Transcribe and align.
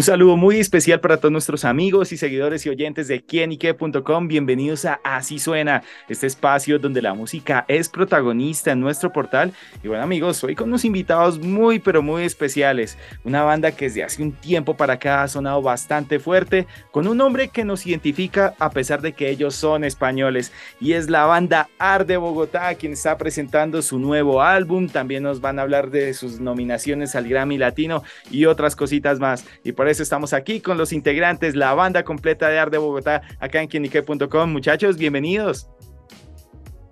Un 0.00 0.04
saludo 0.04 0.38
muy 0.38 0.58
especial 0.58 0.98
para 0.98 1.18
todos 1.18 1.30
nuestros 1.30 1.66
amigos 1.66 2.10
y 2.10 2.16
seguidores 2.16 2.64
y 2.64 2.70
oyentes 2.70 3.06
de 3.06 3.20
quienique.com. 3.20 4.28
Bienvenidos 4.28 4.86
a 4.86 4.98
Así 5.04 5.38
Suena, 5.38 5.82
este 6.08 6.26
espacio 6.26 6.78
donde 6.78 7.02
la 7.02 7.12
música 7.12 7.66
es 7.68 7.90
protagonista 7.90 8.72
en 8.72 8.80
nuestro 8.80 9.12
portal. 9.12 9.52
Y 9.82 9.88
bueno 9.88 10.02
amigos, 10.02 10.42
hoy 10.42 10.54
con 10.54 10.70
unos 10.70 10.86
invitados 10.86 11.38
muy 11.38 11.80
pero 11.80 12.00
muy 12.00 12.22
especiales. 12.22 12.96
Una 13.24 13.42
banda 13.42 13.72
que 13.72 13.90
desde 13.90 14.02
hace 14.02 14.22
un 14.22 14.32
tiempo 14.32 14.74
para 14.74 14.94
acá 14.94 15.22
ha 15.22 15.28
sonado 15.28 15.60
bastante 15.60 16.18
fuerte, 16.18 16.66
con 16.92 17.06
un 17.06 17.18
nombre 17.18 17.48
que 17.48 17.66
nos 17.66 17.86
identifica 17.86 18.54
a 18.58 18.70
pesar 18.70 19.02
de 19.02 19.12
que 19.12 19.28
ellos 19.28 19.54
son 19.54 19.84
españoles. 19.84 20.50
Y 20.80 20.94
es 20.94 21.10
la 21.10 21.26
banda 21.26 21.68
Ar 21.78 22.06
de 22.06 22.16
Bogotá, 22.16 22.74
quien 22.76 22.94
está 22.94 23.18
presentando 23.18 23.82
su 23.82 23.98
nuevo 23.98 24.40
álbum. 24.40 24.88
También 24.88 25.24
nos 25.24 25.42
van 25.42 25.58
a 25.58 25.62
hablar 25.62 25.90
de 25.90 26.14
sus 26.14 26.40
nominaciones 26.40 27.14
al 27.14 27.28
Grammy 27.28 27.58
Latino 27.58 28.02
y 28.30 28.46
otras 28.46 28.74
cositas 28.74 29.18
más. 29.18 29.44
Y 29.62 29.72
por 29.72 29.89
eso 29.90 30.02
estamos 30.02 30.32
aquí 30.32 30.60
con 30.60 30.78
los 30.78 30.92
integrantes, 30.92 31.54
la 31.56 31.74
banda 31.74 32.04
completa 32.04 32.48
de 32.48 32.58
Arte 32.58 32.76
de 32.76 32.78
Bogotá, 32.78 33.22
acá 33.38 33.60
en 33.60 33.68
quienique.com. 33.68 34.52
Muchachos, 34.52 34.96
bienvenidos. 34.96 35.68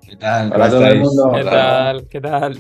¿Qué 0.06 0.16
tal? 0.16 0.52
Hola 0.52 0.70
todo 0.70 0.86
el 0.86 1.00
mundo. 1.00 1.32
¿Qué 1.34 1.44
tal? 1.44 2.08
¿Qué 2.08 2.20
tal? 2.20 2.58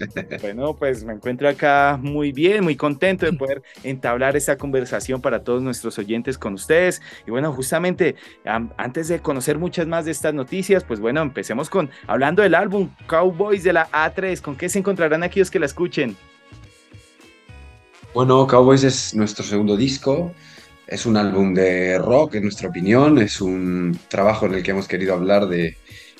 Bueno, 0.40 0.74
pues 0.74 1.04
me 1.04 1.12
encuentro 1.12 1.46
acá 1.46 1.98
muy 2.00 2.32
bien, 2.32 2.64
muy 2.64 2.74
contento 2.74 3.26
de 3.26 3.34
poder 3.34 3.62
entablar 3.84 4.34
esta 4.34 4.56
conversación 4.56 5.20
para 5.20 5.44
todos 5.44 5.62
nuestros 5.62 5.98
oyentes 5.98 6.38
con 6.38 6.54
ustedes. 6.54 7.02
Y 7.26 7.30
bueno, 7.30 7.52
justamente 7.52 8.14
antes 8.78 9.08
de 9.08 9.20
conocer 9.20 9.58
muchas 9.58 9.86
más 9.86 10.06
de 10.06 10.12
estas 10.12 10.32
noticias, 10.32 10.84
pues 10.84 11.00
bueno, 11.00 11.20
empecemos 11.20 11.68
con 11.68 11.90
hablando 12.06 12.42
del 12.42 12.54
álbum 12.54 12.88
Cowboys 13.06 13.62
de 13.62 13.74
la 13.74 13.90
A3. 13.90 14.40
¿Con 14.40 14.56
qué 14.56 14.70
se 14.70 14.78
encontrarán 14.78 15.22
aquellos 15.22 15.50
que 15.50 15.58
la 15.58 15.66
escuchen? 15.66 16.16
Bueno, 18.12 18.44
Cowboys 18.48 18.82
es 18.82 19.14
nuestro 19.14 19.44
segundo 19.44 19.76
disco. 19.76 20.32
Es 20.88 21.06
un 21.06 21.16
álbum 21.16 21.54
de 21.54 21.96
rock, 21.96 22.34
en 22.34 22.42
nuestra 22.42 22.68
opinión. 22.68 23.18
Es 23.18 23.40
un 23.40 23.96
trabajo 24.08 24.46
en 24.46 24.54
el 24.54 24.64
que 24.64 24.72
hemos 24.72 24.88
querido 24.88 25.14
hablar 25.14 25.46
de 25.46 25.76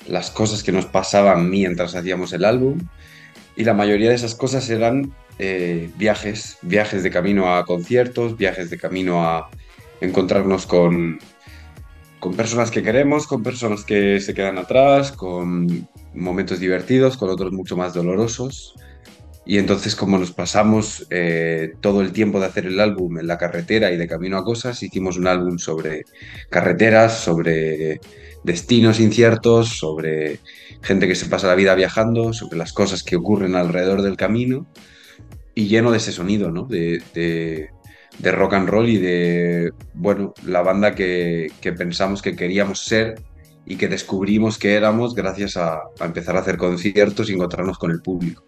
las 0.07 0.31
cosas 0.31 0.63
que 0.63 0.71
nos 0.71 0.85
pasaban 0.85 1.49
mientras 1.49 1.93
hacíamos 1.93 2.31
el 2.31 2.45
álbum. 2.45 2.79
Y 3.57 3.65
la 3.65 3.73
mayoría 3.73 4.07
de 4.07 4.15
esas 4.15 4.35
cosas 4.35 4.69
eran 4.69 5.13
eh, 5.37 5.89
viajes, 5.97 6.57
viajes 6.61 7.03
de 7.03 7.11
camino 7.11 7.53
a 7.53 7.65
conciertos, 7.65 8.37
viajes 8.37 8.69
de 8.69 8.77
camino 8.77 9.27
a 9.27 9.49
encontrarnos 9.99 10.65
con, 10.65 11.19
con 12.21 12.35
personas 12.35 12.71
que 12.71 12.83
queremos, 12.83 13.27
con 13.27 13.43
personas 13.43 13.83
que 13.83 14.21
se 14.21 14.33
quedan 14.33 14.57
atrás, 14.57 15.11
con 15.11 15.89
momentos 16.13 16.61
divertidos, 16.61 17.17
con 17.17 17.29
otros 17.29 17.51
mucho 17.51 17.75
más 17.75 17.93
dolorosos. 17.93 18.75
Y 19.45 19.57
entonces, 19.57 19.95
como 19.95 20.19
nos 20.19 20.31
pasamos 20.31 21.07
eh, 21.09 21.73
todo 21.81 22.01
el 22.01 22.11
tiempo 22.11 22.39
de 22.39 22.45
hacer 22.45 22.67
el 22.67 22.79
álbum 22.79 23.17
en 23.17 23.27
la 23.27 23.37
carretera 23.37 23.91
y 23.91 23.97
de 23.97 24.07
camino 24.07 24.37
a 24.37 24.43
cosas, 24.43 24.81
hicimos 24.83 25.17
un 25.17 25.27
álbum 25.27 25.57
sobre 25.57 26.05
carreteras, 26.49 27.17
sobre 27.17 27.99
destinos 28.43 28.99
inciertos, 28.99 29.69
sobre 29.69 30.39
gente 30.81 31.07
que 31.07 31.15
se 31.15 31.25
pasa 31.25 31.47
la 31.47 31.55
vida 31.55 31.73
viajando, 31.73 32.33
sobre 32.33 32.57
las 32.57 32.71
cosas 32.71 33.03
que 33.03 33.15
ocurren 33.15 33.55
alrededor 33.55 34.03
del 34.03 34.15
camino 34.15 34.67
y 35.55 35.67
lleno 35.67 35.91
de 35.91 35.97
ese 35.97 36.11
sonido, 36.11 36.51
¿no? 36.51 36.65
De, 36.65 37.69
rock 38.23 38.53
and 38.53 38.69
roll 38.69 38.89
y 38.89 38.97
de, 38.97 39.71
bueno, 39.95 40.33
la 40.45 40.61
banda 40.61 40.93
que, 40.93 41.51
pensamos 41.77 42.21
que 42.21 42.35
queríamos 42.35 42.85
ser 42.85 43.15
y 43.65 43.75
que 43.75 43.87
descubrimos 43.87 44.59
que 44.59 44.75
éramos 44.75 45.15
gracias 45.15 45.57
a 45.57 45.81
empezar 45.99 46.35
a 46.35 46.41
hacer 46.41 46.57
conciertos 46.57 47.29
y 47.29 47.33
encontrarnos 47.33 47.79
con 47.79 47.89
el 47.89 48.01
público. 48.01 48.43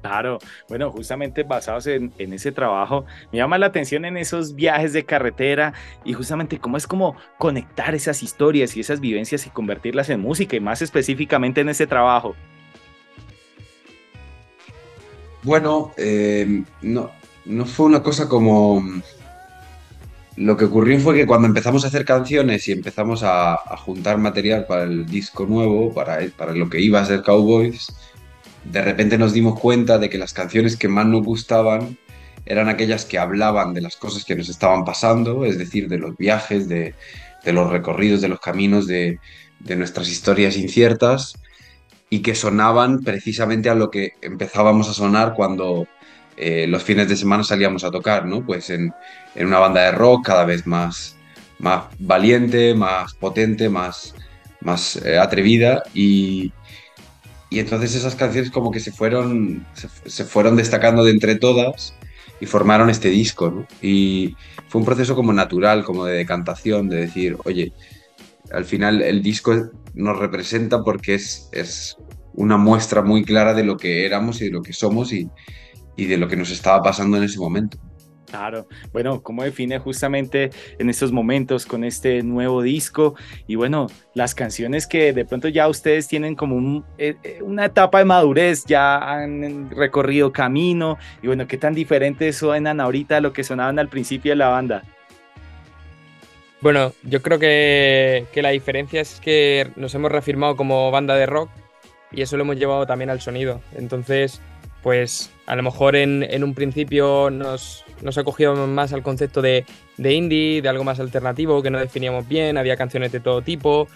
Claro, 0.00 0.38
bueno, 0.68 0.92
justamente 0.92 1.42
basados 1.42 1.88
en, 1.88 2.12
ese 2.18 2.52
trabajo, 2.52 3.04
me 3.32 3.38
llama 3.38 3.58
la 3.58 3.66
atención 3.66 4.04
en 4.04 4.16
esos 4.16 4.54
viajes 4.54 4.92
de 4.92 5.04
carretera 5.04 5.72
y 6.04 6.12
justamente 6.12 6.60
cómo 6.60 6.76
es 6.76 6.86
como 6.86 7.16
conectar 7.36 7.94
esas 7.96 8.22
historias 8.22 8.76
y 8.76 8.80
esas 8.80 9.00
vivencias 9.00 9.46
y 9.46 9.50
convertirlas 9.50 10.08
en 10.10 10.20
música 10.20 10.54
y 10.54 10.60
más 10.60 10.82
específicamente 10.82 11.62
en 11.62 11.70
ese 11.70 11.88
trabajo. 11.88 12.36
Bueno, 15.42 15.92
eh, 15.96 16.62
no, 16.82 17.10
no 17.44 17.64
fue 17.64 17.86
una 17.86 18.02
cosa 18.02 18.28
como... 18.28 18.82
Lo 20.36 20.56
que 20.56 20.66
ocurrió 20.66 21.00
fue 21.00 21.16
que 21.16 21.26
cuando 21.26 21.48
empezamos 21.48 21.82
a 21.82 21.88
hacer 21.88 22.04
canciones 22.04 22.68
y 22.68 22.72
empezamos 22.72 23.24
a, 23.24 23.56
juntar 23.78 24.18
material 24.18 24.66
para 24.66 24.84
el 24.84 25.04
disco 25.04 25.46
nuevo, 25.46 25.92
para, 25.92 26.18
para 26.36 26.54
lo 26.54 26.70
que 26.70 26.80
iba 26.80 27.00
a 27.00 27.04
ser 27.04 27.22
Cowboys, 27.22 27.88
de 28.70 28.82
repente 28.82 29.18
nos 29.18 29.32
dimos 29.32 29.58
cuenta 29.58 29.98
de 29.98 30.10
que 30.10 30.18
las 30.18 30.32
canciones 30.32 30.76
que 30.76 30.88
más 30.88 31.06
nos 31.06 31.24
gustaban 31.24 31.96
eran 32.44 32.68
aquellas 32.68 33.04
que 33.04 33.18
hablaban 33.18 33.74
de 33.74 33.80
las 33.80 33.96
cosas 33.96 34.24
que 34.24 34.34
nos 34.34 34.48
estaban 34.48 34.84
pasando, 34.84 35.44
es 35.44 35.58
decir, 35.58 35.88
de 35.88 35.98
los 35.98 36.16
viajes, 36.16 36.68
de, 36.68 36.94
los 37.44 37.70
recorridos, 37.70 38.20
de 38.20 38.28
los 38.28 38.40
caminos, 38.40 38.86
de, 38.86 39.18
nuestras 39.76 40.08
historias 40.08 40.56
inciertas, 40.56 41.34
y 42.10 42.20
que 42.20 42.34
sonaban 42.34 43.04
precisamente 43.04 43.68
a 43.68 43.74
lo 43.74 43.90
que 43.90 44.12
empezábamos 44.22 44.88
a 44.88 44.94
sonar 44.94 45.34
cuando 45.34 45.86
eh, 46.36 46.66
los 46.66 46.82
fines 46.82 47.08
de 47.08 47.16
semana 47.16 47.44
salíamos 47.44 47.84
a 47.84 47.90
tocar, 47.90 48.24
¿no? 48.24 48.44
Pues 48.44 48.70
en, 48.70 48.94
una 49.36 49.58
banda 49.58 49.82
de 49.82 49.92
rock 49.92 50.26
cada 50.26 50.44
vez 50.44 50.66
más, 50.66 51.16
más 51.58 51.84
valiente, 51.98 52.74
más 52.74 53.12
potente, 53.14 53.68
más, 53.68 54.14
más 54.60 54.96
eh, 54.96 55.18
atrevida, 55.18 55.82
y, 55.92 56.52
y 57.50 57.60
entonces 57.60 57.94
esas 57.94 58.14
canciones 58.14 58.50
como 58.50 58.70
que 58.70 58.80
se 58.80 58.92
fueron, 58.92 59.66
se, 60.04 60.24
fueron 60.24 60.56
destacando 60.56 61.04
de 61.04 61.12
entre 61.12 61.36
todas 61.36 61.94
y 62.40 62.46
formaron 62.46 62.90
este 62.90 63.08
disco. 63.08 63.66
Y 63.80 64.36
fue 64.68 64.80
un 64.80 64.84
proceso 64.84 65.14
como 65.14 65.32
natural, 65.32 65.84
como 65.84 66.04
de 66.04 66.16
decantación, 66.16 66.88
de 66.88 66.96
decir, 66.96 67.36
oye, 67.44 67.72
al 68.52 68.64
final 68.64 69.02
el 69.02 69.22
disco 69.22 69.70
nos 69.94 70.18
representa 70.18 70.82
porque 70.82 71.14
es, 71.14 71.48
es 71.52 71.96
una 72.34 72.58
muestra 72.58 73.02
muy 73.02 73.24
clara 73.24 73.54
de 73.54 73.64
lo 73.64 73.76
que 73.76 74.04
éramos 74.04 74.40
y 74.40 74.46
de 74.46 74.50
lo 74.50 74.62
que 74.62 74.72
somos 74.72 75.12
y, 75.12 75.28
y 75.96 76.04
de 76.04 76.18
lo 76.18 76.28
que 76.28 76.36
nos 76.36 76.50
estaba 76.50 76.82
pasando 76.82 77.16
en 77.16 77.24
ese 77.24 77.38
momento. 77.38 77.78
Claro, 78.28 78.66
bueno, 78.92 79.22
¿cómo 79.22 79.42
define 79.42 79.78
justamente 79.78 80.50
en 80.78 80.90
estos 80.90 81.12
momentos 81.12 81.64
con 81.64 81.82
este 81.82 82.22
nuevo 82.22 82.60
disco? 82.60 83.14
Y 83.46 83.54
bueno, 83.54 83.86
las 84.12 84.34
canciones 84.34 84.86
que 84.86 85.14
de 85.14 85.24
pronto 85.24 85.48
ya 85.48 85.66
ustedes 85.66 86.08
tienen 86.08 86.34
como 86.34 86.84
eh, 86.98 87.16
eh, 87.22 87.38
una 87.42 87.64
etapa 87.64 88.00
de 88.00 88.04
madurez, 88.04 88.66
ya 88.66 88.98
han 88.98 89.70
recorrido 89.70 90.30
camino, 90.30 90.98
y 91.22 91.26
bueno, 91.26 91.46
¿qué 91.46 91.56
tan 91.56 91.72
diferentes 91.72 92.36
suenan 92.36 92.80
ahorita 92.80 93.16
a 93.16 93.20
lo 93.22 93.32
que 93.32 93.44
sonaban 93.44 93.78
al 93.78 93.88
principio 93.88 94.32
de 94.32 94.36
la 94.36 94.48
banda? 94.48 94.82
Bueno, 96.60 96.92
yo 97.04 97.22
creo 97.22 97.38
que, 97.38 98.26
que 98.32 98.42
la 98.42 98.50
diferencia 98.50 99.00
es 99.00 99.20
que 99.20 99.70
nos 99.76 99.94
hemos 99.94 100.12
reafirmado 100.12 100.56
como 100.56 100.90
banda 100.90 101.14
de 101.14 101.24
rock 101.24 101.48
y 102.10 102.20
eso 102.20 102.36
lo 102.36 102.42
hemos 102.42 102.56
llevado 102.56 102.84
también 102.84 103.10
al 103.10 103.20
sonido. 103.20 103.62
Entonces, 103.74 104.42
pues 104.82 105.30
a 105.46 105.56
lo 105.56 105.62
mejor 105.62 105.96
en, 105.96 106.44
un 106.44 106.54
principio 106.54 107.30
nos, 107.30 107.84
nos 108.02 108.18
acogíamos 108.18 108.68
más 108.68 108.92
al 108.92 109.02
concepto 109.02 109.42
de, 109.42 109.64
indie, 109.98 110.62
de 110.62 110.68
algo 110.68 110.84
más 110.84 111.00
alternativo 111.00 111.62
que 111.62 111.70
no 111.70 111.78
definíamos 111.78 112.28
bien, 112.28 112.58
había 112.58 112.76
canciones 112.76 113.12
de 113.12 113.20
todo 113.20 113.42
tipo, 113.42 113.88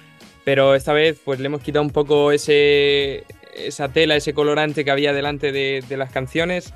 pero 0.45 0.75
esta 0.75 0.93
vez 0.93 1.21
pues 1.25 1.41
le 1.41 1.47
hemos 1.47 1.61
quitado 1.61 1.85
un 1.85 1.91
poco 1.91 2.33
ese, 2.33 3.25
esa 3.55 3.89
tela, 3.89 4.17
ese 4.17 4.35
colorante 4.35 4.85
que 4.85 4.91
había 4.91 5.13
delante 5.13 5.53
de, 5.53 5.85
las 5.97 6.11
canciones 6.11 6.75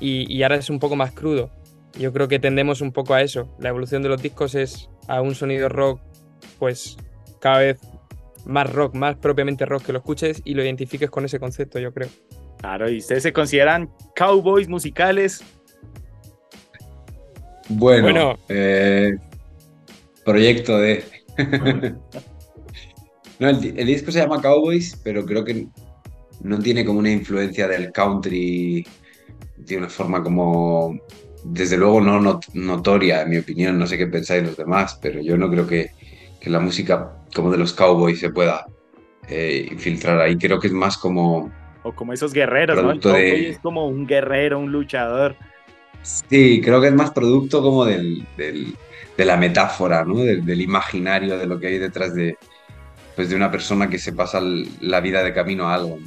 y, 0.00 0.32
y, 0.32 0.42
ahora 0.42 0.56
es 0.56 0.70
un 0.70 0.78
poco 0.78 0.94
más 0.94 1.12
crudo. 1.12 1.50
Yo 1.98 2.12
creo 2.12 2.28
que 2.28 2.38
tendemos 2.38 2.80
un 2.80 2.92
poco 2.92 3.14
a 3.14 3.22
eso. 3.22 3.48
La 3.58 3.70
evolución 3.70 4.02
de 4.02 4.08
los 4.08 4.22
discos 4.22 4.54
es 4.54 4.88
a 5.08 5.20
un 5.20 5.34
sonido 5.34 5.68
rock 5.68 6.00
pues 6.58 6.96
cada 7.40 7.58
vez 7.58 7.80
más 8.44 8.70
rock, 8.72 8.94
más 8.94 9.16
propiamente 9.16 9.66
rock 9.66 9.84
que 9.84 9.92
lo 9.92 9.98
escuches 9.98 10.42
y 10.44 10.54
lo 10.54 10.62
identifiques 10.62 11.10
con 11.10 11.24
ese 11.24 11.38
concepto, 11.38 11.78
yo 11.78 11.92
creo. 11.92 12.08
Claro, 12.60 12.90
¿y 12.90 12.98
ustedes 12.98 13.22
se 13.22 13.32
consideran 13.32 13.88
cowboys 14.16 14.68
musicales? 14.68 15.42
Bueno, 17.68 18.38
eh, 18.48 19.16
proyecto 20.24 20.78
de... 20.78 21.04
no, 23.38 23.48
el, 23.48 23.86
disco 23.86 24.10
se 24.10 24.20
llama 24.20 24.42
Cowboys, 24.42 24.98
pero 25.04 25.24
creo 25.24 25.44
que 25.44 25.68
no 26.40 26.58
tiene 26.58 26.84
como 26.84 26.98
una 26.98 27.12
influencia 27.12 27.68
del 27.68 27.92
country 27.92 28.86
de 29.56 29.76
una 29.76 29.88
forma 29.88 30.22
como, 30.22 30.98
desde 31.44 31.76
luego 31.76 32.00
no 32.00 32.40
notoria, 32.54 33.22
en 33.22 33.30
mi 33.30 33.38
opinión, 33.38 33.78
no 33.78 33.86
sé 33.86 33.98
qué 33.98 34.06
pensáis 34.06 34.42
los 34.42 34.56
demás, 34.56 34.98
pero 35.00 35.20
yo 35.20 35.36
no 35.36 35.50
creo 35.50 35.66
que, 35.66 35.90
la 36.42 36.60
música 36.60 37.12
como 37.34 37.50
de 37.50 37.58
los 37.58 37.74
cowboys 37.74 38.20
se 38.20 38.30
pueda 38.30 38.64
eh, 39.28 39.68
infiltrar 39.70 40.18
ahí, 40.18 40.38
creo 40.38 40.58
que 40.58 40.68
es 40.68 40.72
más 40.72 40.96
como 40.96 41.52
o 41.88 41.92
como 41.92 42.12
esos 42.12 42.32
guerreros, 42.32 42.82
¿no? 42.82 42.92
Es 43.16 43.58
como 43.58 43.86
un 43.88 44.06
guerrero, 44.06 44.58
un 44.58 44.72
luchador. 44.72 45.36
Sí, 46.02 46.60
creo 46.62 46.80
que 46.80 46.88
es 46.88 46.94
más 46.94 47.10
producto 47.10 47.62
como 47.62 47.84
del, 47.84 48.24
de 48.36 49.24
la 49.24 49.36
metáfora, 49.36 50.04
¿no? 50.04 50.16
Del, 50.16 50.60
imaginario, 50.60 51.36
de 51.36 51.46
lo 51.46 51.58
que 51.58 51.66
hay 51.68 51.78
detrás 51.78 52.14
de, 52.14 52.36
pues, 53.16 53.28
de 53.28 53.36
una 53.36 53.50
persona 53.50 53.88
que 53.88 53.98
se 53.98 54.12
pasa 54.12 54.40
la 54.80 55.00
vida 55.00 55.22
de 55.22 55.34
camino 55.34 55.68
a 55.68 55.74
algo. 55.74 55.98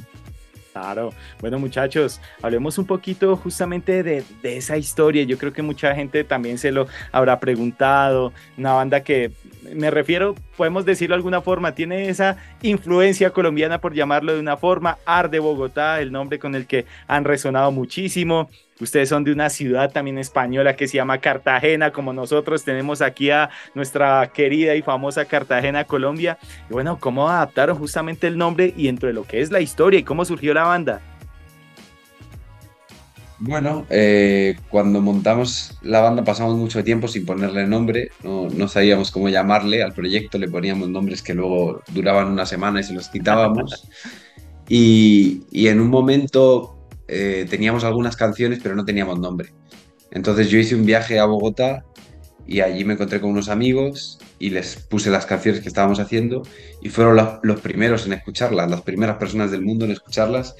Claro. 0.72 1.12
Bueno, 1.40 1.58
muchachos, 1.58 2.18
hablemos 2.40 2.78
un 2.78 2.86
poquito 2.86 3.36
justamente 3.36 4.02
de, 4.02 4.24
de, 4.40 4.56
esa 4.56 4.78
historia. 4.78 5.22
Yo 5.24 5.36
creo 5.36 5.52
que 5.52 5.60
mucha 5.60 5.94
gente 5.94 6.24
también 6.24 6.56
se 6.56 6.72
lo 6.72 6.86
habrá 7.12 7.38
preguntado. 7.38 8.32
Una 8.56 8.72
banda 8.72 9.02
que, 9.02 9.30
me 9.74 9.90
refiero, 9.90 10.34
podemos 10.62 10.84
decirlo 10.84 11.14
de 11.14 11.16
alguna 11.16 11.40
forma, 11.40 11.74
tiene 11.74 12.08
esa 12.08 12.36
influencia 12.62 13.30
colombiana, 13.30 13.80
por 13.80 13.94
llamarlo 13.94 14.32
de 14.32 14.38
una 14.38 14.56
forma. 14.56 14.96
Ar 15.04 15.28
de 15.28 15.40
Bogotá, 15.40 16.00
el 16.00 16.12
nombre 16.12 16.38
con 16.38 16.54
el 16.54 16.68
que 16.68 16.86
han 17.08 17.24
resonado 17.24 17.72
muchísimo. 17.72 18.48
Ustedes 18.78 19.08
son 19.08 19.24
de 19.24 19.32
una 19.32 19.50
ciudad 19.50 19.90
también 19.90 20.18
española 20.18 20.76
que 20.76 20.86
se 20.86 20.98
llama 20.98 21.18
Cartagena, 21.18 21.90
como 21.90 22.12
nosotros 22.12 22.62
tenemos 22.62 23.02
aquí 23.02 23.30
a 23.30 23.50
nuestra 23.74 24.30
querida 24.32 24.76
y 24.76 24.82
famosa 24.82 25.24
Cartagena, 25.24 25.82
Colombia. 25.82 26.38
Y 26.70 26.72
bueno, 26.74 26.96
¿cómo 27.00 27.28
adaptaron 27.28 27.76
justamente 27.76 28.28
el 28.28 28.38
nombre 28.38 28.72
y 28.76 28.86
dentro 28.86 29.08
de 29.08 29.14
lo 29.14 29.24
que 29.24 29.40
es 29.40 29.50
la 29.50 29.60
historia 29.60 29.98
y 29.98 30.04
cómo 30.04 30.24
surgió 30.24 30.54
la 30.54 30.62
banda? 30.62 31.00
Bueno, 33.44 33.86
eh, 33.90 34.54
cuando 34.68 35.00
montamos 35.00 35.76
la 35.82 36.00
banda 36.00 36.22
pasamos 36.22 36.56
mucho 36.56 36.84
tiempo 36.84 37.08
sin 37.08 37.26
ponerle 37.26 37.66
nombre, 37.66 38.10
no, 38.22 38.48
no, 38.48 38.68
sabíamos 38.68 39.10
cómo 39.10 39.28
llamarle 39.28 39.82
al 39.82 39.92
proyecto, 39.92 40.38
le 40.38 40.46
poníamos 40.46 40.88
nombres 40.88 41.22
que 41.22 41.34
luego 41.34 41.82
duraban 41.92 42.28
una 42.28 42.46
semana 42.46 42.78
y 42.78 42.84
se 42.84 42.94
los 42.94 43.08
quitábamos. 43.08 43.88
y, 44.68 45.42
y 45.50 45.66
en 45.66 45.80
un 45.80 45.88
momento 45.88 46.86
eh, 47.08 47.44
teníamos 47.50 47.82
algunas 47.82 48.14
canciones, 48.14 48.60
pero 48.62 48.76
no 48.76 48.84
teníamos 48.84 49.18
nombre. 49.18 49.52
Entonces 50.12 50.48
yo 50.48 50.60
hice 50.60 50.76
un 50.76 50.86
viaje 50.86 51.18
a 51.18 51.24
Bogotá 51.24 51.84
y 52.46 52.60
allí 52.60 52.84
me 52.84 52.92
encontré 52.92 53.20
con 53.20 53.30
unos 53.30 53.48
amigos 53.48 54.20
y 54.38 54.50
les 54.50 54.76
puse 54.76 55.10
las 55.10 55.26
canciones 55.26 55.62
que 55.62 55.68
estábamos 55.68 55.98
haciendo 55.98 56.42
y 56.80 56.90
fueron 56.90 57.40
los 57.42 57.60
primeros 57.60 58.06
en 58.06 58.12
escucharlas, 58.12 58.70
las 58.70 58.82
primeras 58.82 59.16
personas 59.16 59.50
del 59.50 59.62
mundo 59.62 59.84
en 59.84 59.90
escucharlas. 59.90 60.54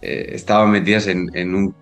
Eh, 0.00 0.30
estaban 0.34 0.70
metidas 0.70 1.06
en, 1.06 1.54
un, 1.54 1.74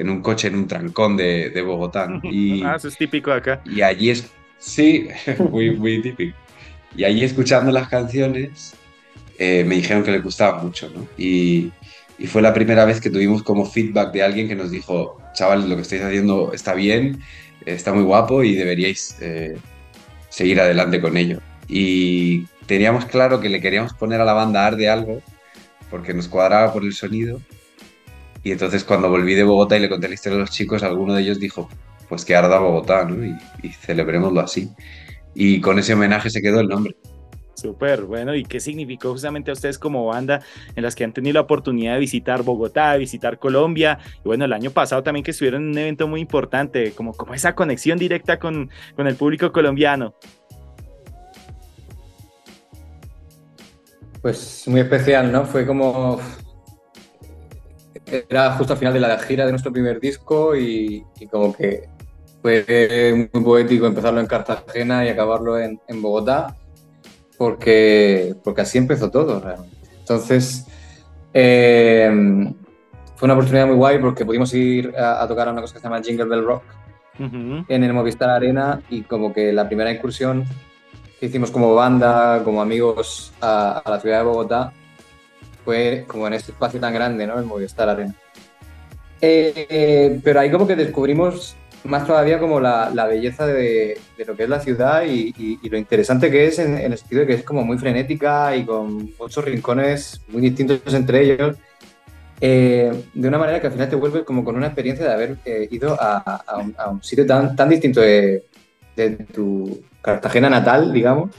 en, 0.00 0.10
un, 0.10 0.22
coche, 0.22 0.48
en 0.48 0.56
un 0.56 0.66
trancón 0.66 1.16
de, 1.16 1.50
de 1.50 1.62
Bogotá. 1.62 2.08
Y, 2.22 2.62
ah, 2.62 2.76
eso 2.76 2.88
es 2.88 2.96
típico 2.96 3.32
acá. 3.32 3.60
Y 3.64 3.82
allí 3.82 4.10
es, 4.10 4.30
sí, 4.58 5.08
muy, 5.50 5.70
muy 5.70 6.02
típico. 6.02 6.36
Y 6.96 7.04
allí 7.04 7.24
escuchando 7.24 7.70
las 7.70 7.88
canciones 7.88 8.74
eh, 9.38 9.64
me 9.64 9.76
dijeron 9.76 10.02
que 10.02 10.10
les 10.10 10.22
gustaba 10.22 10.62
mucho, 10.62 10.90
¿no? 10.94 11.06
Y, 11.16 11.70
y 12.18 12.26
fue 12.26 12.42
la 12.42 12.52
primera 12.52 12.84
vez 12.84 13.00
que 13.00 13.10
tuvimos 13.10 13.42
como 13.42 13.64
feedback 13.64 14.12
de 14.12 14.22
alguien 14.22 14.48
que 14.48 14.56
nos 14.56 14.70
dijo, 14.70 15.18
chavales, 15.34 15.66
lo 15.66 15.76
que 15.76 15.82
estáis 15.82 16.02
haciendo 16.02 16.52
está 16.52 16.74
bien, 16.74 17.22
está 17.64 17.92
muy 17.92 18.02
guapo 18.02 18.42
y 18.42 18.54
deberíais 18.54 19.16
eh, 19.20 19.56
seguir 20.28 20.60
adelante 20.60 21.00
con 21.00 21.16
ello. 21.16 21.40
Y 21.68 22.46
teníamos 22.66 23.06
claro 23.06 23.40
que 23.40 23.48
le 23.48 23.60
queríamos 23.60 23.94
poner 23.94 24.20
a 24.20 24.24
la 24.24 24.32
banda 24.32 24.66
Arde 24.66 24.88
algo, 24.88 25.22
porque 25.90 26.14
nos 26.14 26.28
cuadraba 26.28 26.72
por 26.72 26.84
el 26.84 26.92
sonido. 26.92 27.40
Y 28.42 28.52
entonces 28.52 28.84
cuando 28.84 29.10
volví 29.10 29.34
de 29.34 29.44
Bogotá 29.44 29.76
y 29.76 29.80
le 29.80 29.88
conté 29.88 30.08
la 30.08 30.14
historia 30.14 30.36
a 30.36 30.40
los 30.40 30.50
chicos, 30.50 30.82
alguno 30.82 31.14
de 31.14 31.22
ellos 31.22 31.38
dijo, 31.38 31.68
pues 32.08 32.24
que 32.24 32.34
arda 32.34 32.58
Bogotá, 32.58 33.04
¿no? 33.04 33.24
Y, 33.24 33.36
y 33.62 33.68
celebrémoslo 33.68 34.40
así. 34.40 34.70
Y 35.34 35.60
con 35.60 35.78
ese 35.78 35.94
homenaje 35.94 36.30
se 36.30 36.40
quedó 36.40 36.60
el 36.60 36.68
nombre. 36.68 36.96
Súper, 37.54 38.04
bueno, 38.04 38.34
¿y 38.34 38.42
qué 38.42 38.58
significó 38.58 39.12
justamente 39.12 39.50
a 39.50 39.52
ustedes 39.52 39.78
como 39.78 40.06
banda 40.06 40.40
en 40.74 40.82
las 40.82 40.94
que 40.94 41.04
han 41.04 41.12
tenido 41.12 41.34
la 41.34 41.40
oportunidad 41.42 41.92
de 41.92 42.00
visitar 42.00 42.42
Bogotá, 42.42 42.92
de 42.92 42.98
visitar 43.00 43.38
Colombia? 43.38 43.98
Y 44.24 44.28
bueno, 44.28 44.46
el 44.46 44.52
año 44.54 44.70
pasado 44.70 45.02
también 45.02 45.22
que 45.22 45.32
estuvieron 45.32 45.64
en 45.64 45.68
un 45.68 45.78
evento 45.78 46.08
muy 46.08 46.22
importante, 46.22 46.92
como, 46.92 47.12
como 47.12 47.34
esa 47.34 47.54
conexión 47.54 47.98
directa 47.98 48.38
con, 48.38 48.70
con 48.96 49.06
el 49.06 49.16
público 49.16 49.52
colombiano. 49.52 50.14
Pues 54.22 54.64
muy 54.66 54.80
especial, 54.80 55.30
¿no? 55.30 55.44
Fue 55.44 55.66
como... 55.66 56.18
Era 58.28 58.52
justo 58.52 58.72
al 58.72 58.78
final 58.78 58.94
de 58.94 59.00
la 59.00 59.18
gira 59.18 59.44
de 59.44 59.52
nuestro 59.52 59.72
primer 59.72 60.00
disco 60.00 60.56
y, 60.56 61.04
como 61.30 61.52
que 61.52 61.88
fue 62.42 63.28
muy 63.32 63.42
poético 63.42 63.86
empezarlo 63.86 64.20
en 64.20 64.26
Cartagena 64.26 65.04
y 65.04 65.08
acabarlo 65.08 65.58
en, 65.58 65.80
en 65.88 66.00
Bogotá 66.02 66.56
porque, 67.40 68.34
porque 68.44 68.60
así 68.60 68.76
empezó 68.76 69.10
todo 69.10 69.40
realmente. 69.40 69.78
Entonces, 69.98 70.66
eh, 71.32 72.10
fue 73.16 73.26
una 73.26 73.34
oportunidad 73.34 73.66
muy 73.66 73.76
guay 73.76 73.98
porque 73.98 74.24
pudimos 74.24 74.52
ir 74.54 74.92
a, 74.96 75.26
tocar 75.26 75.48
a 75.48 75.52
una 75.52 75.60
cosa 75.60 75.74
que 75.74 75.80
se 75.80 75.84
llama 75.84 76.02
Jingle 76.02 76.26
Bell 76.26 76.44
Rock 76.44 76.62
en 77.18 77.84
el 77.84 77.92
Movistar 77.92 78.30
Arena 78.30 78.82
y 78.88 79.02
como 79.02 79.32
que 79.32 79.52
la 79.52 79.66
primera 79.66 79.90
incursión 79.90 80.44
que 81.18 81.26
hicimos 81.26 81.50
como 81.50 81.74
banda, 81.74 82.42
como 82.44 82.62
amigos 82.62 83.32
a, 83.40 83.82
la 83.86 84.00
ciudad 84.00 84.18
de 84.18 84.24
Bogotá, 84.24 84.72
fue 85.64 86.04
como 86.06 86.26
en 86.26 86.34
este 86.34 86.52
espacio 86.52 86.80
tan 86.80 86.94
grande, 86.94 87.26
¿no? 87.26 87.38
El 87.38 87.44
Movistar 87.44 87.88
Arena. 87.88 88.14
Eh, 89.20 90.20
pero 90.24 90.40
ahí 90.40 90.50
como 90.50 90.66
que 90.66 90.76
descubrimos 90.76 91.56
más 91.84 92.06
todavía 92.06 92.38
como 92.38 92.60
la, 92.60 92.90
la 92.90 93.06
belleza 93.06 93.46
de, 93.46 93.98
de, 94.16 94.24
lo 94.24 94.36
que 94.36 94.44
es 94.44 94.48
la 94.48 94.60
ciudad 94.60 95.04
y, 95.04 95.34
y, 95.62 95.68
lo 95.68 95.78
interesante 95.78 96.30
que 96.30 96.46
es 96.46 96.58
en, 96.58 96.76
el 96.76 96.96
sentido 96.98 97.22
de 97.22 97.26
que 97.26 97.34
es 97.34 97.42
como 97.42 97.64
muy 97.64 97.78
frenética 97.78 98.54
y 98.54 98.64
con 98.64 99.10
muchos 99.18 99.44
rincones 99.44 100.20
muy 100.28 100.42
distintos 100.42 100.80
entre 100.92 101.22
ellos, 101.22 101.56
eh, 102.40 103.04
de 103.14 103.28
una 103.28 103.38
manera 103.38 103.60
que 103.60 103.66
al 103.66 103.72
final 103.72 103.88
te 103.88 103.96
vuelve 103.96 104.24
como 104.24 104.44
con 104.44 104.56
una 104.56 104.66
experiencia 104.66 105.06
de 105.06 105.12
haber 105.12 105.36
eh, 105.44 105.68
ido 105.70 105.96
a, 106.00 106.42
a, 106.46 106.88
un, 106.88 107.02
sitio 107.02 107.26
tan, 107.26 107.56
tan 107.56 107.68
distinto 107.68 108.00
de, 108.00 108.44
de, 108.96 109.10
tu 109.10 109.82
Cartagena 110.02 110.48
natal, 110.48 110.92
digamos, 110.92 111.30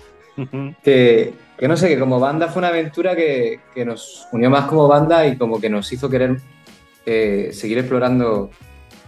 que, 0.84 1.34
que, 1.58 1.68
no 1.68 1.78
sé, 1.78 1.90
que 1.90 2.00
como 2.00 2.20
banda 2.20 2.48
fue 2.48 2.60
una 2.60 2.70
aventura 2.70 3.16
que, 3.16 3.60
que, 3.74 3.86
nos 3.86 4.28
unió 4.32 4.50
más 4.50 4.66
como 4.66 4.88
banda 4.88 5.26
y 5.28 5.38
como 5.38 5.60
que 5.60 5.70
nos 5.70 5.92
hizo 5.92 6.10
querer 6.10 6.38
eh, 7.06 7.50
seguir 7.54 7.80
explorando 7.80 8.50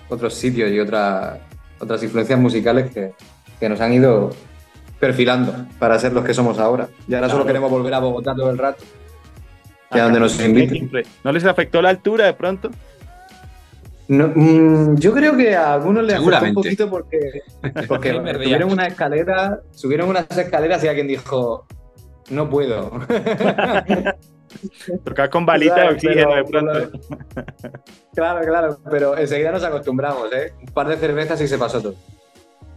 otros 0.10 0.34
sitios 0.34 0.72
y 0.72 0.80
otras 0.80 1.40
otras 1.80 2.02
influencias 2.04 2.40
musicales 2.40 2.92
que, 2.92 3.14
que, 3.60 3.70
nos 3.70 3.82
han 3.82 3.94
ido 3.94 4.32
perfilando 5.00 5.66
para 5.80 6.00
ser 6.00 6.14
los 6.14 6.24
que 6.24 6.34
somos 6.34 6.60
ahora. 6.60 6.88
Y 7.08 7.14
ahora 7.14 7.30
solo 7.30 7.46
queremos 7.46 7.70
volver 7.70 7.94
a 7.94 8.00
Bogotá 8.00 8.34
todo 8.34 8.50
el 8.50 8.58
rato. 8.58 8.84
Que 9.92 10.00
donde 10.00 10.20
nos 10.20 10.40
inviten. 10.40 10.90
¿No 11.24 11.32
les 11.32 11.46
afectó 11.46 11.82
la 11.82 11.90
altura 11.90 12.26
de 12.26 12.34
pronto? 12.34 12.72
No, 14.08 14.32
mm, 14.36 14.98
yo 14.98 15.14
creo 15.14 15.38
que 15.38 15.56
a 15.56 15.74
algunos 15.74 16.04
les 16.04 16.16
afectó 16.16 16.46
un 16.46 16.54
poquito 16.54 16.90
porque, 16.90 17.42
porque 17.88 18.12
subieron 18.12 18.72
una 18.72 18.88
escalera, 18.88 19.62
subieron 19.72 20.10
unas 20.10 20.26
escaleras 20.38 20.84
y 20.84 20.88
alguien 20.88 21.08
dijo, 21.08 21.66
no 22.30 22.50
puedo. 22.50 22.92
Tocar 25.04 25.30
con 25.30 25.46
balita 25.46 25.82
de 25.82 25.90
oxígeno 25.90 26.36
de 26.36 26.44
pronto. 26.44 26.92
Claro, 28.14 28.46
claro, 28.46 28.78
pero 28.92 29.18
enseguida 29.18 29.52
nos 29.52 29.64
acostumbramos, 29.64 30.32
¿eh? 30.34 30.54
Un 30.60 30.72
par 30.72 30.88
de 30.88 30.98
cervezas 30.98 31.42
y 31.42 31.48
se 31.48 31.58
pasó 31.58 31.82
todo. 31.82 31.96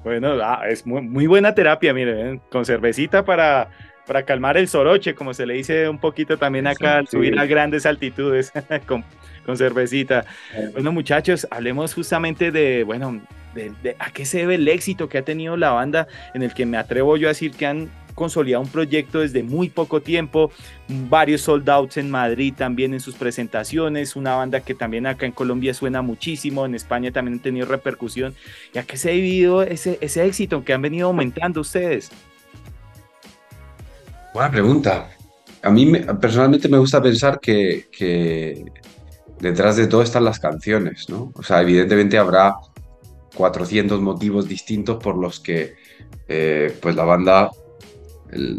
Bueno, 0.02 0.33
ah, 0.42 0.62
es 0.66 0.87
muy, 0.87 1.02
muy, 1.02 1.26
buena 1.26 1.54
terapia, 1.54 1.92
miren, 1.92 2.37
¿eh? 2.37 2.40
con 2.50 2.64
cervecita 2.64 3.23
para, 3.23 3.68
para 4.06 4.22
calmar 4.25 4.56
el 4.56 4.68
soroche, 4.68 5.14
como 5.14 5.34
se 5.34 5.46
le 5.46 5.54
dice 5.54 5.88
un 5.88 5.98
poquito 5.98 6.36
también 6.38 6.66
acá, 6.66 6.98
al 6.98 7.08
subir 7.08 7.38
a 7.38 7.46
grandes 7.46 7.86
altitudes 7.86 8.52
con, 8.86 9.04
con, 9.44 9.56
cervecita. 9.56 10.25
Bueno, 10.72 10.92
muchachos, 10.92 11.46
hablemos 11.50 11.94
justamente 11.94 12.50
de, 12.50 12.84
bueno, 12.84 13.20
de, 13.54 13.72
de, 13.82 13.96
a 13.98 14.10
qué 14.10 14.25
se 14.25 14.38
debe 14.38 14.54
el 14.54 14.68
éxito 14.68 15.08
que 15.08 15.18
ha 15.18 15.22
tenido 15.22 15.56
la 15.56 15.70
banda, 15.70 16.06
en 16.34 16.42
el 16.42 16.54
que 16.54 16.66
me 16.66 16.76
atrevo 16.76 17.16
yo 17.16 17.28
a 17.28 17.30
decir 17.30 17.52
que 17.52 17.66
han 17.66 17.90
consolidado 18.16 18.64
un 18.64 18.68
proyecto 18.68 19.20
desde 19.20 19.44
muy 19.44 19.68
poco 19.68 20.00
tiempo, 20.00 20.50
varios 20.88 21.42
sold 21.42 21.68
outs 21.68 21.98
en 21.98 22.10
Madrid 22.10 22.52
también 22.56 22.94
en 22.94 23.00
sus 23.00 23.14
presentaciones, 23.14 24.16
una 24.16 24.34
banda 24.34 24.60
que 24.60 24.75
también 24.75 25.06
acá 25.06 25.26
en 25.26 25.32
Colombia 25.32 25.75
suena 25.75 26.02
muchísimo, 26.02 26.66
en 26.66 26.75
España 26.75 27.12
también 27.12 27.34
han 27.34 27.42
tenido 27.42 27.66
repercusión. 27.66 28.34
¿Y 28.75 28.78
a 28.78 28.82
qué 28.82 28.96
se 28.96 29.10
ha 29.10 29.12
debido 29.12 29.62
ese, 29.62 29.98
ese 30.00 30.25
éxito 30.25 30.64
que 30.64 30.72
han 30.72 30.82
venido 30.82 31.08
aumentando 31.08 31.60
ustedes? 31.60 32.10
Buena 34.37 34.50
pregunta. 34.50 35.09
A 35.62 35.71
mí 35.71 35.90
personalmente 36.21 36.69
me 36.69 36.76
gusta 36.76 37.00
pensar 37.02 37.40
que, 37.40 38.66
detrás 39.40 39.76
de 39.76 39.87
todo 39.87 40.02
están 40.02 40.26
las 40.26 40.38
canciones, 40.38 41.09
¿no? 41.09 41.33
O 41.35 41.43
sea, 41.43 41.62
evidentemente 41.62 42.19
habrá 42.19 42.55
400 43.35 43.99
motivos 44.02 44.47
distintos 44.47 45.02
por 45.02 45.16
los 45.16 45.40
que 45.40 45.76
eh, 46.28 46.71
pues 46.83 46.95
la 46.95 47.05
banda 47.05 47.50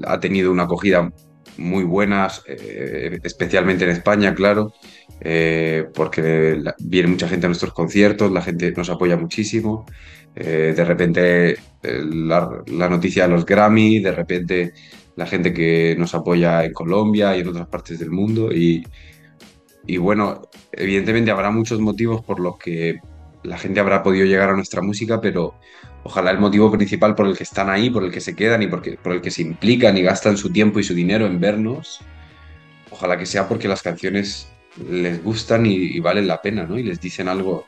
ha 0.08 0.20
tenido 0.20 0.52
una 0.52 0.64
acogida 0.64 1.12
muy 1.58 1.84
buena, 1.84 2.28
eh, 2.48 3.20
especialmente 3.22 3.84
en 3.84 3.92
España, 3.92 4.34
claro, 4.34 4.74
eh, 5.22 5.86
porque 5.94 6.60
viene 6.80 7.10
mucha 7.10 7.30
gente 7.30 7.46
a 7.46 7.50
nuestros 7.50 7.74
conciertos, 7.74 8.32
la 8.32 8.42
gente 8.42 8.74
nos 8.76 8.90
apoya 8.90 9.16
muchísimo. 9.16 9.86
De 10.34 10.84
repente 10.84 11.58
la, 11.82 12.64
noticia 12.90 13.24
de 13.24 13.30
los 13.30 13.46
Grammy, 13.46 14.00
de 14.00 14.12
repente 14.12 14.74
la 15.18 15.26
gente 15.26 15.54
que 15.54 15.96
nos 15.98 16.16
apoya 16.16 16.64
en 16.64 16.72
Colombia 16.72 17.36
y 17.36 17.42
en 17.42 17.50
otras 17.50 17.68
partes 17.68 18.00
del 18.00 18.12
mundo. 18.12 18.54
Y, 18.54 18.86
y 19.86 19.98
bueno, 19.98 20.44
evidentemente 20.72 21.32
habrá 21.32 21.52
muchos 21.52 21.82
motivos 21.82 22.24
por 22.24 22.40
los 22.40 22.58
que, 22.58 23.00
la 23.48 23.58
gente 23.58 23.80
habrá 23.80 24.04
podido 24.04 24.26
llegar 24.26 24.50
a 24.50 24.56
nuestra 24.56 24.82
música, 24.82 25.22
pero 25.22 25.56
ojalá 26.04 26.32
el 26.32 26.40
motivo 26.40 26.72
principal 26.72 27.16
por 27.16 27.28
el 27.28 27.38
que 27.38 27.44
están 27.44 27.70
ahí, 27.70 27.90
por 27.90 28.04
el 28.04 28.12
que 28.12 28.22
se 28.22 28.36
quedan 28.36 28.62
y 28.62 28.68
por 28.68 29.14
el 29.14 29.22
que 29.22 29.32
se 29.32 29.42
implican 29.42 29.98
y 29.98 30.02
gastan 30.02 30.38
su 30.38 30.52
tiempo 30.52 30.80
y 30.80 30.84
su 30.84 30.94
dinero 30.94 31.26
en 31.26 31.40
vernos, 31.40 32.02
ojalá 32.92 33.18
que 33.18 33.26
sea 33.26 33.48
porque 33.48 33.68
las 33.68 33.82
canciones 33.82 34.50
les 34.90 35.24
gustan 35.24 35.66
y, 35.66 36.00
valen 36.00 36.28
la 36.28 36.42
pena, 36.42 36.66
¿no? 36.66 36.78
Y 36.78 36.84
les 36.84 37.00
dicen 37.00 37.28
algo 37.28 37.66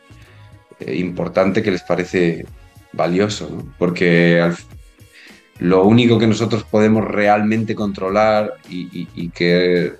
eh, 0.80 0.96
importante 0.96 1.64
que 1.64 1.72
les 1.72 1.82
parece 1.82 2.46
valioso, 2.94 3.50
¿no? 3.50 3.74
Porque 3.78 4.52
lo 5.60 5.86
único 5.86 6.18
que 6.18 6.28
nosotros 6.28 6.64
podemos 6.64 7.06
realmente 7.06 7.76
controlar 7.76 8.54
y, 8.70 9.30
que, 9.30 9.94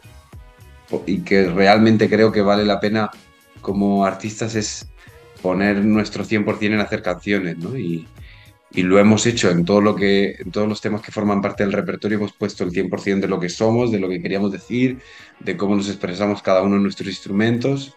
y 1.06 1.24
realmente 1.48 2.10
creo 2.10 2.32
que 2.32 2.42
vale 2.42 2.66
la 2.66 2.80
pena 2.80 3.12
como 3.62 4.06
artistas 4.06 4.56
es 4.56 4.90
poner 5.42 5.84
nuestro 5.84 6.24
100% 6.24 6.66
en 6.74 6.80
hacer 6.80 7.02
canciones, 7.02 7.58
¿no? 7.58 7.78
Y, 7.78 8.08
y 8.72 8.84
lo 8.84 9.00
hemos 9.00 9.26
hecho 9.26 9.50
en 9.50 9.66
todo 9.66 9.82
lo 9.82 9.96
que 9.96 10.36
en 10.40 10.52
todos 10.52 10.68
los 10.68 10.82
temas 10.82 11.02
que 11.02 11.12
forman 11.12 11.42
parte 11.42 11.64
del 11.64 11.74
repertorio 11.74 12.18
hemos 12.18 12.34
puesto 12.34 12.64
el 12.64 12.72
100% 12.72 13.20
de 13.22 13.28
lo 13.28 13.40
que 13.40 13.50
somos 13.50 13.92
de 13.92 14.00
lo 14.00 14.08
que 14.08 14.22
queríamos 14.22 14.52
decir 14.52 15.00
de 15.40 15.58
cómo 15.58 15.76
nos 15.76 15.90
expresamos 15.90 16.42
cada 16.42 16.62
uno 16.62 16.76
en 16.76 16.84
nuestros 16.84 17.10
instrumentos 17.10 17.96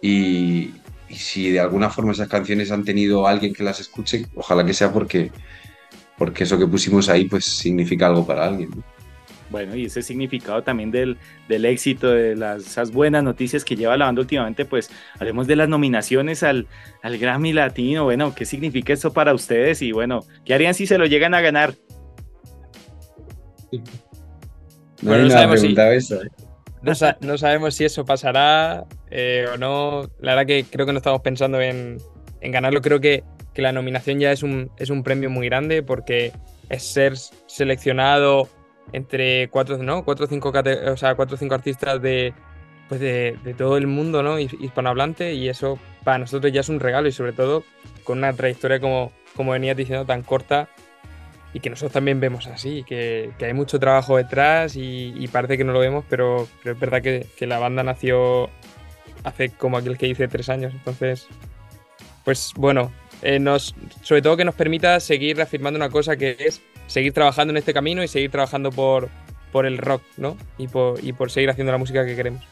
y, 0.00 0.72
si 1.10 1.50
de 1.50 1.60
alguna 1.60 1.90
forma 1.90 2.12
esas 2.12 2.28
canciones 2.28 2.70
han 2.70 2.84
tenido 2.84 3.26
alguien 3.26 3.52
que 3.52 3.62
las 3.62 3.80
escuche 3.80 4.26
ojalá 4.34 4.64
que 4.64 4.74
sea 4.74 4.92
porque 4.92 5.30
porque 6.18 6.44
eso 6.44 6.58
que 6.58 6.66
pusimos 6.66 7.08
ahí 7.08 7.26
pues 7.26 7.44
significa 7.44 8.06
algo 8.06 8.26
para 8.26 8.46
alguien 8.46 8.70
bueno, 9.50 9.76
y 9.76 9.84
ese 9.86 10.02
significado 10.02 10.62
también 10.62 10.90
del, 10.90 11.18
del 11.48 11.64
éxito, 11.64 12.10
de 12.10 12.34
las, 12.34 12.66
esas 12.66 12.90
buenas 12.90 13.22
noticias 13.22 13.64
que 13.64 13.76
lleva 13.76 13.96
la 13.96 14.06
banda 14.06 14.20
últimamente, 14.20 14.64
pues 14.64 14.90
hablemos 15.18 15.46
de 15.46 15.56
las 15.56 15.68
nominaciones 15.68 16.42
al, 16.42 16.66
al 17.02 17.18
Grammy 17.18 17.52
Latino. 17.52 18.04
Bueno, 18.04 18.34
¿qué 18.34 18.44
significa 18.44 18.92
eso 18.92 19.12
para 19.12 19.34
ustedes? 19.34 19.82
Y 19.82 19.92
bueno, 19.92 20.24
¿qué 20.44 20.54
harían 20.54 20.74
si 20.74 20.86
se 20.86 20.98
lo 20.98 21.06
llegan 21.06 21.34
a 21.34 21.40
ganar? 21.40 21.74
bueno, 25.02 25.24
no 25.24 25.30
sabemos, 25.30 25.60
si, 25.60 25.74
eso, 25.76 26.22
¿eh? 26.22 27.16
no, 27.20 27.38
sabemos 27.38 27.74
si 27.74 27.84
eso 27.84 28.04
pasará 28.04 28.84
eh, 29.10 29.46
o 29.52 29.58
no. 29.58 30.10
La 30.20 30.34
verdad 30.34 30.46
que 30.46 30.64
creo 30.64 30.86
que 30.86 30.92
no 30.92 30.98
estamos 30.98 31.20
pensando 31.20 31.60
en, 31.60 31.98
en 32.40 32.52
ganarlo. 32.52 32.80
Creo 32.80 33.00
que, 33.00 33.22
que, 33.56 33.62
la 33.62 33.72
nominación 33.72 34.20
ya 34.20 34.32
es 34.32 34.42
un, 34.42 34.70
es 34.76 34.90
un 34.90 35.02
premio 35.02 35.30
muy 35.30 35.48
grande 35.48 35.82
porque 35.82 36.32
es 36.68 36.82
ser 36.82 37.16
seleccionado 37.16 38.48
entre 38.92 39.48
cuatro, 39.48 39.78
¿no? 39.78 40.04
cuatro 40.04 40.26
cinco, 40.26 40.52
o 40.52 40.96
sea, 40.96 41.14
cuatro 41.14 41.36
cinco 41.36 41.54
artistas 41.54 42.00
de, 42.00 42.34
pues 42.88 43.00
de, 43.00 43.54
todo 43.56 43.76
el 43.76 43.86
mundo 43.86 44.22
¿no? 44.22 44.38
hispanohablante 44.38 45.34
y 45.34 45.48
eso 45.48 45.78
para 46.04 46.18
nosotros 46.18 46.52
ya 46.52 46.60
es 46.60 46.68
un 46.68 46.80
regalo 46.80 47.08
y 47.08 47.12
sobre 47.12 47.32
todo 47.32 47.64
con 48.04 48.18
una 48.18 48.32
trayectoria 48.32 48.80
como, 48.80 49.12
como 49.34 49.52
venías 49.52 49.76
diciendo 49.76 50.04
tan 50.04 50.22
corta 50.22 50.68
y 51.52 51.60
que 51.60 51.70
nosotros 51.70 51.92
también 51.92 52.20
vemos 52.20 52.46
así, 52.48 52.84
que, 52.84 53.32
que 53.38 53.46
hay 53.46 53.54
mucho 53.54 53.80
trabajo 53.80 54.18
detrás 54.18 54.76
y, 54.76 55.26
parece 55.32 55.56
que 55.56 55.64
no 55.64 55.72
lo 55.72 55.78
vemos, 55.78 56.04
pero, 56.08 56.46
es 56.62 56.78
verdad 56.78 57.00
que, 57.00 57.26
que, 57.34 57.46
la 57.46 57.58
banda 57.58 57.82
nació 57.82 58.50
hace 59.24 59.48
como 59.48 59.78
aquel 59.78 59.96
que 59.96 60.06
hice 60.06 60.28
tres 60.28 60.50
años, 60.50 60.74
entonces, 60.74 61.28
pues 62.24 62.52
bueno, 62.56 62.92
eh, 63.22 63.38
nos, 63.38 63.74
sobre 64.02 64.22
todo 64.22 64.36
que 64.36 64.44
nos 64.44 64.54
permita 64.54 65.00
seguir 65.00 65.36
reafirmando 65.36 65.76
una 65.76 65.90
cosa 65.90 66.16
que 66.16 66.36
es 66.38 66.62
seguir 66.86 67.12
trabajando 67.12 67.52
en 67.52 67.56
este 67.56 67.74
camino 67.74 68.02
y 68.02 68.08
seguir 68.08 68.30
trabajando 68.30 68.70
por, 68.70 69.08
por 69.52 69.66
el 69.66 69.78
rock, 69.78 70.02
¿no? 70.16 70.36
Y 70.58 70.68
por, 70.68 71.02
y 71.04 71.12
por 71.12 71.30
seguir 71.30 71.50
haciendo 71.50 71.72
la 71.72 71.78
música 71.78 72.04
que 72.06 72.14
queremos. 72.14 72.42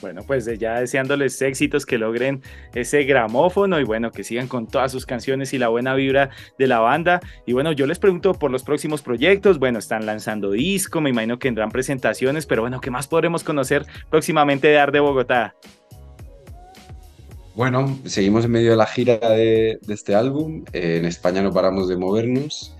Bueno, 0.00 0.22
pues 0.24 0.46
ya 0.58 0.80
deseándoles 0.80 1.40
éxitos, 1.42 1.84
que 1.84 1.98
logren 1.98 2.42
ese 2.74 3.02
gramófono 3.04 3.80
y 3.80 3.84
bueno, 3.84 4.12
que 4.12 4.22
sigan 4.22 4.46
con 4.46 4.66
todas 4.66 4.92
sus 4.92 5.06
canciones 5.06 5.52
y 5.52 5.58
la 5.58 5.68
buena 5.68 5.94
vibra 5.94 6.30
de 6.58 6.66
la 6.66 6.78
banda. 6.78 7.20
Y 7.46 7.52
bueno, 7.52 7.72
yo 7.72 7.86
les 7.86 7.98
pregunto 7.98 8.34
por 8.34 8.50
los 8.50 8.62
próximos 8.62 9.02
proyectos. 9.02 9.58
Bueno, 9.58 9.78
están 9.78 10.06
lanzando 10.06 10.52
disco, 10.52 11.00
me 11.00 11.10
imagino 11.10 11.38
que 11.38 11.48
tendrán 11.48 11.70
presentaciones, 11.70 12.46
pero 12.46 12.62
bueno, 12.62 12.80
¿qué 12.80 12.90
más 12.90 13.08
podremos 13.08 13.42
conocer 13.42 13.86
próximamente 14.10 14.68
de 14.68 14.78
Ar 14.78 14.92
de 14.92 15.00
Bogotá? 15.00 15.54
Bueno, 17.58 17.98
seguimos 18.04 18.44
en 18.44 18.52
medio 18.52 18.70
de 18.70 18.76
la 18.76 18.86
gira 18.86 19.18
de, 19.18 19.80
este 19.88 20.14
álbum. 20.14 20.64
en 20.72 21.04
España 21.04 21.42
no 21.42 21.52
paramos 21.52 21.88
de 21.88 21.96
movernos 21.96 22.76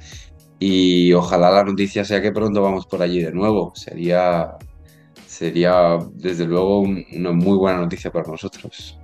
y 0.61 1.12
ojalá 1.14 1.50
la 1.50 1.64
noticia 1.64 2.04
sea 2.04 2.23
que 2.23 2.30
pronto 2.30 2.62
vamos 2.62 2.87
por 2.87 3.02
allí 3.02 3.20
de 3.20 3.32
nuevo. 3.32 3.73
Sería, 3.75 4.56
sería 5.26 5.99
desde 6.12 6.47
luego 6.47 6.82
una 6.82 7.32
muy 7.32 7.58
buena 7.58 7.80
noticia 7.80 8.12
para 8.12 8.28
nosotros. 8.28 8.98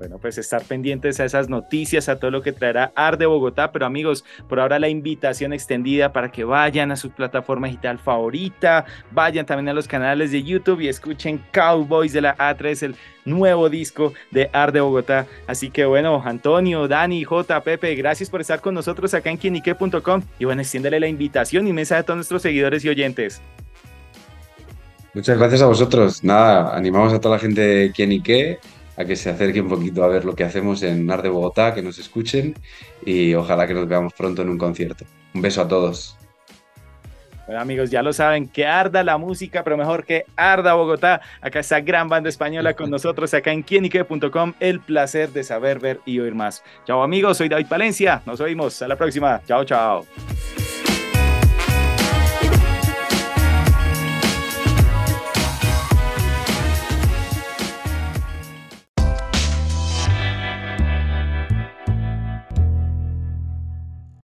Bueno, 0.00 0.16
pues 0.16 0.38
estar 0.38 0.64
pendientes 0.64 1.20
a 1.20 1.26
esas 1.26 1.50
noticias, 1.50 2.08
a 2.08 2.18
todo 2.18 2.30
lo 2.30 2.40
que 2.40 2.52
traerá 2.52 2.90
AR 2.94 3.18
de 3.18 3.26
Bogotá. 3.26 3.70
Pero 3.70 3.84
amigos, 3.84 4.24
por 4.48 4.58
ahora 4.58 4.78
la 4.78 4.88
invitación 4.88 5.52
extendida 5.52 6.10
para 6.10 6.32
que 6.32 6.42
vayan 6.42 6.90
a 6.90 6.96
su 6.96 7.10
plataforma 7.10 7.66
digital 7.66 7.98
favorita, 7.98 8.86
vayan 9.10 9.44
también 9.44 9.68
a 9.68 9.74
los 9.74 9.86
canales 9.86 10.32
de 10.32 10.42
YouTube 10.42 10.80
y 10.80 10.88
escuchen 10.88 11.44
Cowboys 11.52 12.14
de 12.14 12.22
la 12.22 12.34
A3, 12.38 12.82
el 12.82 12.96
nuevo 13.26 13.68
disco 13.68 14.14
de 14.30 14.48
AR 14.54 14.72
de 14.72 14.80
Bogotá. 14.80 15.26
Así 15.46 15.68
que 15.68 15.84
bueno, 15.84 16.22
Antonio, 16.24 16.88
Dani, 16.88 17.22
J, 17.22 17.60
Pepe, 17.62 17.94
gracias 17.94 18.30
por 18.30 18.40
estar 18.40 18.62
con 18.62 18.72
nosotros 18.72 19.12
acá 19.12 19.28
en 19.28 19.36
quienique.com. 19.36 20.22
Y 20.38 20.46
bueno, 20.46 20.62
extiéndele 20.62 20.98
la 20.98 21.08
invitación 21.08 21.68
y 21.68 21.74
mensaje 21.74 22.00
a 22.00 22.04
todos 22.04 22.16
nuestros 22.16 22.40
seguidores 22.40 22.82
y 22.86 22.88
oyentes. 22.88 23.42
Muchas 25.12 25.36
gracias 25.36 25.60
a 25.60 25.66
vosotros. 25.66 26.24
Nada, 26.24 26.74
animamos 26.74 27.12
a 27.12 27.20
toda 27.20 27.34
la 27.34 27.38
gente 27.38 27.60
de 27.60 27.92
Quienique 27.92 28.60
a 29.00 29.04
que 29.06 29.16
se 29.16 29.30
acerque 29.30 29.60
un 29.60 29.68
poquito 29.68 30.04
a 30.04 30.08
ver 30.08 30.24
lo 30.24 30.34
que 30.34 30.44
hacemos 30.44 30.82
en 30.82 31.06
Nar 31.06 31.22
de 31.22 31.30
Bogotá, 31.30 31.74
que 31.74 31.82
nos 31.82 31.98
escuchen 31.98 32.54
y 33.04 33.34
ojalá 33.34 33.66
que 33.66 33.72
nos 33.72 33.88
veamos 33.88 34.12
pronto 34.12 34.42
en 34.42 34.50
un 34.50 34.58
concierto. 34.58 35.06
Un 35.34 35.40
beso 35.40 35.62
a 35.62 35.68
todos. 35.68 36.16
Bueno 37.46 37.62
amigos, 37.62 37.90
ya 37.90 38.02
lo 38.02 38.12
saben, 38.12 38.46
que 38.46 38.66
arda 38.66 39.02
la 39.02 39.16
música, 39.16 39.64
pero 39.64 39.76
mejor 39.76 40.04
que 40.04 40.24
arda 40.36 40.74
Bogotá. 40.74 41.20
Acá 41.40 41.60
está 41.60 41.80
gran 41.80 42.08
banda 42.08 42.28
española 42.28 42.74
con 42.74 42.90
nosotros, 42.90 43.32
acá 43.34 43.52
en 43.52 43.62
quienique.com. 43.62 44.52
El 44.60 44.80
placer 44.80 45.30
de 45.30 45.42
saber, 45.44 45.80
ver 45.80 46.00
y 46.04 46.20
oír 46.20 46.34
más. 46.34 46.62
Chao 46.86 47.02
amigos, 47.02 47.38
soy 47.38 47.48
David 47.48 47.66
Palencia. 47.68 48.22
Nos 48.26 48.40
oímos. 48.40 48.82
A 48.82 48.88
la 48.88 48.96
próxima. 48.96 49.40
Chao, 49.46 49.64
chao. 49.64 50.06